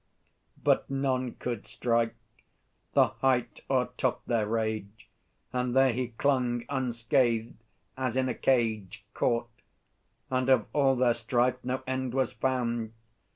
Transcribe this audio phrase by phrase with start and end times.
[0.63, 2.15] But none could strike.
[2.93, 5.11] The height o'ertopped their rage,
[5.53, 7.63] And there he clung, unscathed,
[7.95, 9.61] as in a cage Caught.
[10.31, 12.93] And of all their strife no end was found.